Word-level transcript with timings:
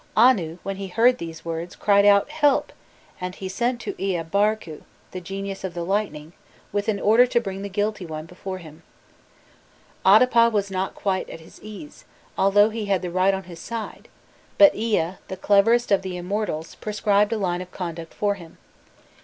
Anu, 0.17 0.57
when 0.63 0.77
he 0.77 0.87
heard 0.87 1.19
these 1.19 1.45
words, 1.45 1.75
cried 1.75 2.07
out: 2.07 2.27
'Help!'" 2.31 2.73
and 3.21 3.35
he 3.35 3.47
sent 3.47 3.79
to 3.81 3.93
Ea 4.03 4.23
Barku, 4.23 4.81
the 5.11 5.21
genius 5.21 5.63
of 5.63 5.75
the 5.75 5.83
lightning, 5.85 6.33
with 6.71 6.87
an 6.87 6.99
order 6.99 7.27
to 7.27 7.39
bring 7.39 7.61
the 7.61 7.69
guilty 7.69 8.07
one 8.07 8.25
before 8.25 8.57
him. 8.57 8.81
Adapa 10.03 10.49
was 10.51 10.71
not 10.71 10.95
quite 10.95 11.29
at 11.29 11.39
his 11.41 11.61
ease, 11.61 12.03
although 12.35 12.71
he 12.71 12.85
had 12.85 13.05
right 13.13 13.35
on 13.35 13.43
his 13.43 13.59
side; 13.59 14.07
but 14.57 14.73
Ea, 14.73 15.17
the 15.27 15.37
cleverest 15.37 15.91
of 15.91 16.01
the 16.01 16.17
immortals, 16.17 16.73
prescribed 16.73 17.31
a 17.31 17.37
line 17.37 17.61
of 17.61 17.69
conduct 17.69 18.11
for 18.11 18.33
him. 18.33 18.57